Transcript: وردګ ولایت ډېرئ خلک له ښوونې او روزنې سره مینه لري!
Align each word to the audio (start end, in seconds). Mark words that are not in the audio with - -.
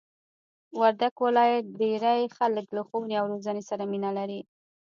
وردګ 0.79 1.13
ولایت 1.27 1.65
ډېرئ 1.79 2.23
خلک 2.37 2.67
له 2.77 2.81
ښوونې 2.87 3.15
او 3.19 3.25
روزنې 3.33 3.63
سره 3.69 3.83
مینه 3.91 4.11
لري! 4.17 4.41